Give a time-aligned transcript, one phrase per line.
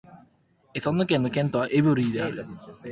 [0.73, 2.43] エソンヌ県の県都はエヴリーである